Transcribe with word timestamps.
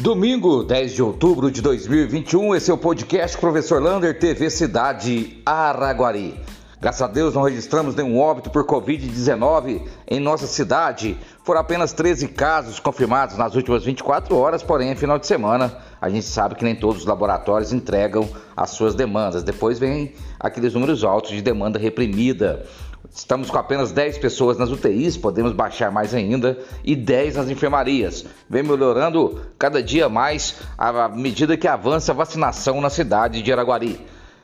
Domingo, 0.00 0.62
10 0.62 0.94
de 0.94 1.02
outubro 1.02 1.50
de 1.50 1.60
2021, 1.60 2.54
esse 2.54 2.70
é 2.70 2.74
o 2.74 2.78
podcast 2.78 3.36
Professor 3.36 3.82
Lander 3.82 4.16
TV 4.16 4.48
Cidade 4.48 5.42
Araguari. 5.44 6.38
Graças 6.80 7.02
a 7.02 7.08
Deus 7.08 7.34
não 7.34 7.42
registramos 7.42 7.96
nenhum 7.96 8.20
óbito 8.20 8.50
por 8.50 8.64
Covid-19 8.64 9.82
em 10.06 10.20
nossa 10.20 10.46
cidade. 10.46 11.18
Foram 11.42 11.60
apenas 11.60 11.92
13 11.92 12.28
casos 12.28 12.78
confirmados 12.78 13.36
nas 13.36 13.56
últimas 13.56 13.84
24 13.84 14.36
horas, 14.36 14.62
porém, 14.62 14.94
final 14.94 15.18
de 15.18 15.26
semana, 15.26 15.76
a 16.00 16.08
gente 16.08 16.26
sabe 16.26 16.54
que 16.54 16.62
nem 16.62 16.76
todos 16.76 16.98
os 17.00 17.06
laboratórios 17.06 17.72
entregam 17.72 18.28
as 18.56 18.70
suas 18.70 18.94
demandas. 18.94 19.42
Depois 19.42 19.76
vem 19.76 20.12
aqueles 20.38 20.74
números 20.74 21.02
altos 21.02 21.32
de 21.32 21.42
demanda 21.42 21.80
reprimida. 21.80 22.64
Estamos 23.12 23.50
com 23.50 23.58
apenas 23.58 23.90
10 23.90 24.18
pessoas 24.18 24.56
nas 24.56 24.70
UTIs, 24.70 25.16
podemos 25.16 25.52
baixar 25.52 25.90
mais 25.90 26.14
ainda, 26.14 26.56
e 26.84 26.94
10 26.94 27.36
nas 27.36 27.50
enfermarias. 27.50 28.24
Vem 28.48 28.62
melhorando 28.62 29.40
cada 29.58 29.82
dia 29.82 30.08
mais 30.08 30.60
à 30.76 31.08
medida 31.08 31.56
que 31.56 31.66
avança 31.66 32.12
a 32.12 32.14
vacinação 32.14 32.80
na 32.80 32.88
cidade 32.88 33.42
de 33.42 33.52
Araguari. 33.52 33.98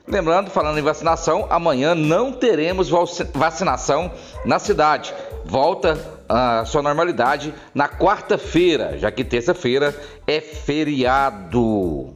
Lembrando, 0.06 0.50
falando 0.50 0.78
em 0.78 0.82
vacinação, 0.82 1.46
amanhã 1.48 1.94
não 1.94 2.30
teremos 2.30 2.90
vacinação 3.32 4.10
na 4.44 4.58
cidade. 4.58 5.14
Volta 5.46 5.98
à 6.28 6.62
sua 6.66 6.82
normalidade 6.82 7.54
na 7.74 7.88
quarta-feira, 7.88 8.98
já 8.98 9.10
que 9.10 9.24
terça-feira 9.24 9.98
é 10.26 10.42
feriado. 10.42 12.12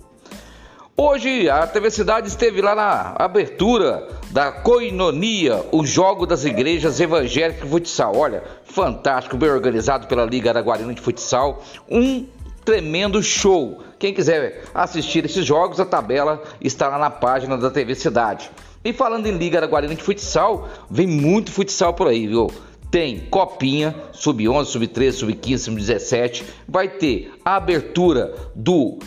Hoje 1.01 1.49
a 1.49 1.67
TV 1.67 1.91
Cidade 1.91 2.29
esteve 2.29 2.61
lá 2.61 2.75
na 2.75 3.15
abertura 3.17 4.07
da 4.33 4.53
Coinonia, 4.53 5.65
o 5.73 5.87
jogo 5.87 6.27
das 6.27 6.45
igrejas 6.45 7.01
evangélicas 7.01 7.63
de 7.63 7.71
futsal. 7.71 8.17
Olha, 8.17 8.43
fantástico, 8.65 9.37
bem 9.37 9.49
organizado 9.49 10.09
pela 10.09 10.25
Liga 10.25 10.51
Araguarina 10.51 10.93
de 10.93 11.01
Futsal. 11.01 11.63
Um 11.89 12.27
tremendo 12.69 13.23
show. 13.23 13.83
Quem 13.99 14.13
quiser 14.13 14.65
assistir 14.75 15.25
esses 15.25 15.43
jogos, 15.47 15.81
a 15.81 15.87
tabela 15.87 16.43
está 16.61 16.87
lá 16.87 16.99
na 16.99 17.09
página 17.09 17.57
da 17.57 17.71
TV 17.71 17.95
Cidade. 17.95 18.51
E 18.85 18.93
falando 18.93 19.27
em 19.27 19.39
Liga 19.39 19.57
Araguarina 19.57 19.95
de 19.95 20.03
Futsal, 20.03 20.69
vem 20.91 21.07
muito 21.07 21.51
futsal 21.51 21.95
por 21.95 22.09
aí, 22.09 22.27
viu? 22.27 22.51
Tem 22.91 23.21
Copinha, 23.21 23.95
Sub-11, 24.13 24.67
Sub-13, 24.67 25.13
Sub-15, 25.13 25.59
Sub-17. 25.59 26.43
Vai 26.69 26.89
ter 26.89 27.33
a 27.43 27.57
abertura 27.57 28.35
do 28.55 28.99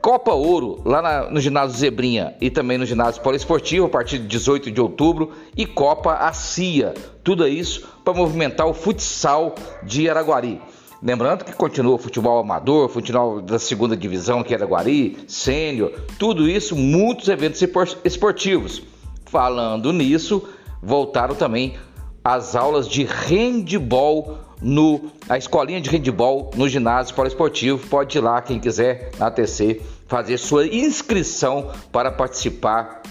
Copa 0.00 0.32
Ouro, 0.32 0.80
lá 0.82 1.02
na, 1.02 1.30
no 1.30 1.38
ginásio 1.38 1.76
Zebrinha 1.76 2.34
e 2.40 2.48
também 2.48 2.78
no 2.78 2.86
ginásio 2.86 3.20
Poliesportivo, 3.20 3.84
a 3.84 3.90
partir 3.90 4.18
de 4.18 4.26
18 4.26 4.70
de 4.70 4.80
outubro, 4.80 5.32
e 5.54 5.66
Copa 5.66 6.14
ACIA. 6.14 6.94
Tudo 7.22 7.46
isso 7.46 7.86
para 8.02 8.14
movimentar 8.14 8.66
o 8.66 8.72
futsal 8.72 9.54
de 9.82 10.08
Araguari. 10.08 10.62
Lembrando 11.02 11.44
que 11.44 11.52
continua 11.52 11.94
o 11.94 11.98
futebol 11.98 12.38
amador, 12.38 12.88
futebol 12.90 13.40
da 13.40 13.58
segunda 13.58 13.96
divisão, 13.96 14.42
que 14.42 14.52
é 14.52 14.56
Araguari, 14.56 15.16
sênior, 15.26 15.92
tudo 16.18 16.46
isso, 16.46 16.76
muitos 16.76 17.28
eventos 17.28 17.62
esportivos. 18.04 18.82
Falando 19.24 19.92
nisso, 19.92 20.46
voltaram 20.82 21.34
também 21.34 21.78
as 22.22 22.54
aulas 22.54 22.86
de 22.86 23.04
handball 23.04 24.38
no 24.60 25.10
a 25.26 25.38
escolinha 25.38 25.80
de 25.80 25.88
handball 25.88 26.50
no 26.54 26.68
ginásio 26.68 27.14
poliesportivo. 27.14 27.86
Pode 27.88 28.18
ir 28.18 28.20
lá 28.20 28.42
quem 28.42 28.60
quiser 28.60 29.10
na 29.18 29.30
TC 29.30 29.80
fazer 30.06 30.36
sua 30.36 30.66
inscrição 30.66 31.70
para 31.90 32.12
participar 32.12 33.02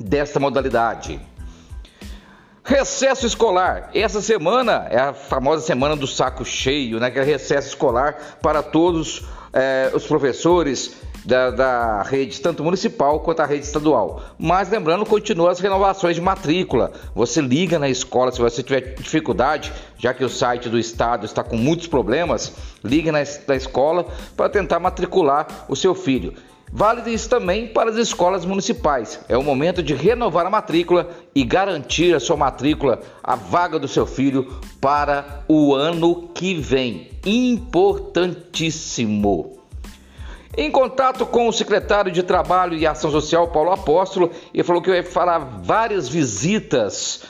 desta 0.00 0.40
modalidade. 0.40 1.20
Recesso 2.66 3.28
escolar. 3.28 3.90
Essa 3.94 4.20
semana 4.20 4.88
é 4.90 4.98
a 4.98 5.14
famosa 5.14 5.64
semana 5.64 5.94
do 5.94 6.04
saco 6.04 6.44
cheio, 6.44 6.98
né? 6.98 7.12
Que 7.12 7.20
é 7.20 7.22
recesso 7.22 7.68
escolar 7.68 8.38
para 8.42 8.60
todos 8.60 9.24
eh, 9.52 9.92
os 9.94 10.04
professores 10.04 10.96
da, 11.24 11.52
da, 11.52 12.02
rede, 12.02 12.40
tanto 12.40 12.64
municipal 12.64 13.20
quanto 13.20 13.38
a 13.38 13.46
rede 13.46 13.64
estadual. 13.64 14.20
Mas 14.36 14.68
lembrando, 14.68 15.06
continua 15.06 15.52
as 15.52 15.60
renovações 15.60 16.16
de 16.16 16.20
matrícula. 16.20 16.90
Você 17.14 17.40
liga 17.40 17.78
na 17.78 17.88
escola 17.88 18.32
se 18.32 18.40
você 18.40 18.64
tiver 18.64 18.94
dificuldade, 18.94 19.72
já 19.96 20.12
que 20.12 20.24
o 20.24 20.28
site 20.28 20.68
do 20.68 20.76
estado 20.76 21.24
está 21.24 21.44
com 21.44 21.56
muitos 21.56 21.86
problemas, 21.86 22.52
ligue 22.82 23.12
na, 23.12 23.20
na 23.46 23.54
escola 23.54 24.08
para 24.36 24.48
tentar 24.48 24.80
matricular 24.80 25.46
o 25.68 25.76
seu 25.76 25.94
filho. 25.94 26.34
Vale 26.72 27.10
isso 27.10 27.28
também 27.28 27.68
para 27.68 27.90
as 27.90 27.96
escolas 27.96 28.44
municipais. 28.44 29.20
É 29.28 29.36
o 29.36 29.42
momento 29.42 29.82
de 29.82 29.94
renovar 29.94 30.46
a 30.46 30.50
matrícula 30.50 31.10
e 31.34 31.44
garantir 31.44 32.14
a 32.14 32.20
sua 32.20 32.36
matrícula, 32.36 33.00
a 33.22 33.36
vaga 33.36 33.78
do 33.78 33.88
seu 33.88 34.06
filho 34.06 34.60
para 34.80 35.44
o 35.48 35.74
ano 35.74 36.28
que 36.34 36.54
vem. 36.54 37.10
Importantíssimo. 37.24 39.56
Em 40.56 40.70
contato 40.70 41.26
com 41.26 41.48
o 41.48 41.52
secretário 41.52 42.10
de 42.10 42.22
Trabalho 42.22 42.78
e 42.78 42.86
Ação 42.86 43.10
Social, 43.10 43.48
Paulo 43.48 43.72
Apóstolo, 43.72 44.30
ele 44.54 44.64
falou 44.64 44.80
que 44.80 44.88
vai 44.88 45.02
falar 45.02 45.38
várias 45.38 46.08
visitas 46.08 47.24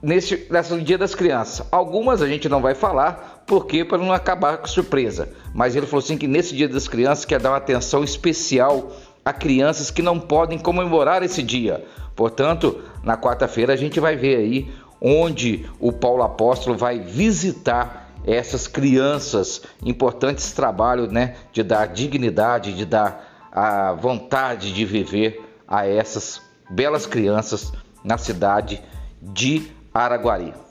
nesse, 0.00 0.46
nesse 0.48 0.80
Dia 0.80 0.96
das 0.96 1.14
Crianças. 1.14 1.66
Algumas 1.72 2.22
a 2.22 2.28
gente 2.28 2.48
não 2.48 2.62
vai 2.62 2.74
falar, 2.74 3.35
porque 3.46 3.84
para 3.84 3.98
não 3.98 4.12
acabar 4.12 4.58
com 4.58 4.66
surpresa. 4.66 5.28
Mas 5.54 5.76
ele 5.76 5.86
falou 5.86 6.04
assim 6.04 6.18
que 6.18 6.26
nesse 6.26 6.54
Dia 6.54 6.68
das 6.68 6.88
Crianças 6.88 7.24
quer 7.24 7.40
dar 7.40 7.50
uma 7.50 7.56
atenção 7.56 8.02
especial 8.02 8.92
a 9.24 9.32
crianças 9.32 9.90
que 9.90 10.02
não 10.02 10.20
podem 10.20 10.58
comemorar 10.58 11.22
esse 11.22 11.42
dia. 11.42 11.84
Portanto, 12.14 12.82
na 13.02 13.16
quarta-feira 13.16 13.72
a 13.72 13.76
gente 13.76 14.00
vai 14.00 14.16
ver 14.16 14.36
aí 14.36 14.72
onde 15.00 15.68
o 15.78 15.92
Paulo 15.92 16.22
Apóstolo 16.22 16.76
vai 16.76 16.98
visitar 16.98 18.12
essas 18.26 18.66
crianças, 18.66 19.62
importantes 19.84 20.52
trabalho, 20.52 21.06
né, 21.10 21.36
de 21.52 21.62
dar 21.62 21.86
dignidade, 21.86 22.72
de 22.72 22.84
dar 22.84 23.48
a 23.52 23.92
vontade 23.92 24.72
de 24.72 24.84
viver 24.84 25.42
a 25.66 25.86
essas 25.86 26.40
belas 26.68 27.06
crianças 27.06 27.72
na 28.02 28.18
cidade 28.18 28.82
de 29.22 29.70
Araguari. 29.94 30.65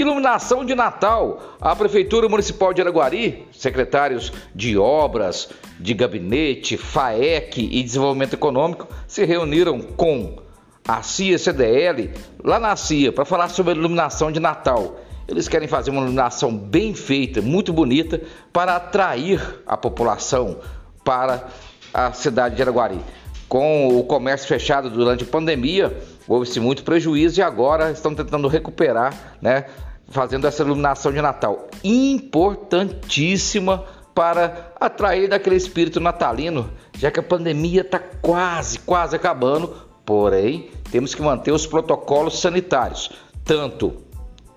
Iluminação 0.00 0.64
de 0.64 0.74
Natal. 0.74 1.58
A 1.60 1.76
Prefeitura 1.76 2.26
Municipal 2.26 2.72
de 2.72 2.80
Araguari, 2.80 3.46
secretários 3.52 4.32
de 4.54 4.78
obras, 4.78 5.50
de 5.78 5.92
gabinete, 5.92 6.78
FAEC 6.78 7.68
e 7.70 7.82
desenvolvimento 7.82 8.32
econômico 8.32 8.88
se 9.06 9.26
reuniram 9.26 9.78
com 9.78 10.38
a 10.88 11.02
CIA 11.02 11.38
CDL 11.38 12.14
lá 12.42 12.58
na 12.58 12.74
CIA 12.76 13.12
para 13.12 13.26
falar 13.26 13.50
sobre 13.50 13.74
a 13.74 13.76
iluminação 13.76 14.32
de 14.32 14.40
Natal. 14.40 14.98
Eles 15.28 15.48
querem 15.48 15.68
fazer 15.68 15.90
uma 15.90 16.00
iluminação 16.00 16.56
bem 16.56 16.94
feita, 16.94 17.42
muito 17.42 17.70
bonita, 17.70 18.22
para 18.50 18.76
atrair 18.76 19.60
a 19.66 19.76
população 19.76 20.60
para 21.04 21.46
a 21.92 22.10
cidade 22.14 22.56
de 22.56 22.62
Araguari. 22.62 22.98
Com 23.50 23.98
o 23.98 24.04
comércio 24.04 24.48
fechado 24.48 24.88
durante 24.88 25.24
a 25.24 25.26
pandemia, 25.26 25.94
houve-se 26.26 26.58
muito 26.58 26.84
prejuízo 26.84 27.40
e 27.40 27.42
agora 27.42 27.90
estão 27.90 28.14
tentando 28.14 28.48
recuperar, 28.48 29.36
né, 29.42 29.66
fazendo 30.10 30.46
essa 30.46 30.62
iluminação 30.62 31.12
de 31.12 31.22
Natal. 31.22 31.68
Importantíssima 31.82 33.84
para 34.14 34.72
atrair 34.78 35.28
daquele 35.28 35.56
espírito 35.56 36.00
natalino, 36.00 36.70
já 36.98 37.10
que 37.10 37.20
a 37.20 37.22
pandemia 37.22 37.80
está 37.80 37.98
quase, 37.98 38.78
quase 38.80 39.16
acabando, 39.16 39.68
porém 40.04 40.70
temos 40.90 41.14
que 41.14 41.22
manter 41.22 41.52
os 41.52 41.66
protocolos 41.66 42.40
sanitários, 42.40 43.10
tanto 43.44 43.94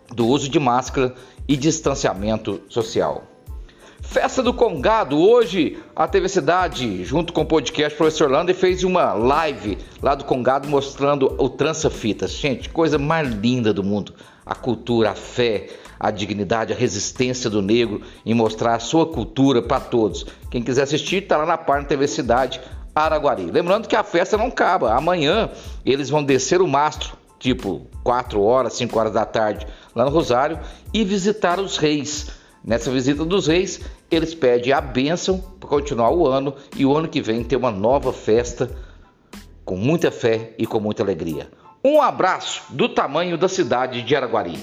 do 0.10 0.28
uso 0.28 0.50
de 0.50 0.60
máscara 0.60 1.14
e 1.48 1.56
distanciamento 1.56 2.62
social. 2.68 3.33
Festa 4.04 4.44
do 4.44 4.54
Congado, 4.54 5.18
hoje 5.18 5.80
a 5.96 6.08
TV 6.08 6.30
Cidade, 6.30 7.04
junto 7.04 7.34
com 7.34 7.42
o 7.42 7.46
podcast 7.46 7.98
Professor 7.98 8.30
Lander, 8.30 8.54
fez 8.54 8.84
uma 8.84 9.14
live 9.14 9.78
lá 10.02 10.14
do 10.14 10.24
Congado 10.24 10.68
mostrando 10.68 11.34
o 11.40 11.50
Trança 11.50 11.90
Fitas. 11.90 12.32
Gente, 12.32 12.70
coisa 12.70 13.00
mais 13.00 13.28
linda 13.30 13.74
do 13.74 13.84
mundo. 13.84 14.14
A 14.46 14.54
cultura, 14.54 15.12
a 15.12 15.16
fé, 15.16 15.70
a 16.00 16.12
dignidade, 16.12 16.74
a 16.74 16.76
resistência 16.76 17.50
do 17.50 17.62
negro 17.62 18.02
em 18.24 18.36
mostrar 18.36 18.76
a 18.76 18.80
sua 18.80 19.08
cultura 19.08 19.62
para 19.64 19.80
todos. 19.80 20.26
Quem 20.52 20.62
quiser 20.62 20.84
assistir, 20.84 21.24
está 21.24 21.38
lá 21.38 21.46
na 21.46 21.58
página 21.58 21.88
TV 21.88 22.08
Cidade 22.08 22.62
Araguari. 22.94 23.50
Lembrando 23.50 23.88
que 23.88 23.96
a 23.96 24.04
festa 24.04 24.38
não 24.38 24.48
acaba. 24.48 24.94
Amanhã 24.94 25.50
eles 25.84 26.10
vão 26.10 26.24
descer 26.24 26.62
o 26.62 26.68
mastro 26.68 27.18
tipo 27.44 27.86
4 28.06 28.42
horas, 28.42 28.74
5 28.74 28.98
horas 28.98 29.12
da 29.12 29.26
tarde, 29.26 29.68
lá 29.94 30.06
no 30.06 30.12
Rosário, 30.12 30.60
e 30.94 31.04
visitar 31.04 31.60
os 31.60 31.76
reis. 31.76 32.43
Nessa 32.64 32.90
visita 32.90 33.26
dos 33.26 33.48
reis, 33.48 33.82
eles 34.10 34.34
pedem 34.34 34.72
a 34.72 34.80
bênção 34.80 35.38
para 35.60 35.68
continuar 35.68 36.12
o 36.12 36.26
ano 36.26 36.56
e 36.78 36.86
o 36.86 36.96
ano 36.96 37.10
que 37.10 37.22
vem 37.22 37.44
ter 37.44 37.58
uma 37.58 37.72
nova 37.72 38.14
festa 38.14 38.72
com 39.66 39.76
muita 39.76 40.10
fé 40.12 40.54
e 40.58 40.66
com 40.66 40.80
muita 40.80 41.04
alegria. 41.04 41.50
Um 41.84 42.02
abraço 42.02 42.64
do 42.70 42.88
tamanho 42.88 43.38
da 43.38 43.50
cidade 43.50 44.02
de 44.02 44.16
Araguari. 44.16 44.58